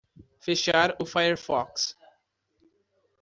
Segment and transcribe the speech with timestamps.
[0.39, 1.95] Fechar o firefox